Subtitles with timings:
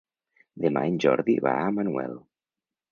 [0.65, 2.21] Demà en Jordi va a Manuel.